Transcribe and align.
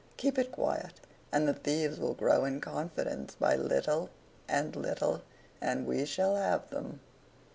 Keep 0.17 0.39
it 0.39 0.51
quiet, 0.51 0.93
and 1.31 1.47
the 1.47 1.53
thieves 1.53 1.99
will 1.99 2.15
grow 2.15 2.43
in 2.43 2.59
confidence 2.59 3.35
by 3.35 3.55
little 3.55 4.09
and 4.47 4.75
little, 4.75 5.21
and 5.61 5.85
we 5.85 6.07
shall 6.07 6.35
have 6.35 6.63
'em. 6.73 6.99